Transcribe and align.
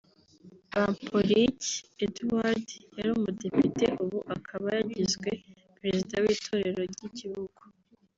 Bamporiki 0.73 1.73
Edouard 2.05 2.67
yari 2.97 3.09
umudepite 3.17 3.85
ubu 4.03 4.19
akaba 4.35 4.67
yagizwe 4.77 5.29
Perezida 5.77 6.15
w’Itorero 6.23 6.81
ry’Igihugu 6.93 7.61